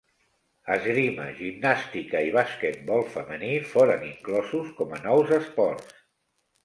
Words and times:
Esgrima, 0.75 1.27
gimnàstica 1.41 2.23
i 2.29 2.33
basquetbol 2.37 3.05
femení 3.17 3.51
foren 3.75 4.07
inclosos 4.09 4.73
com 4.81 4.97
a 4.99 5.03
nous 5.09 5.35
esports. 5.39 5.97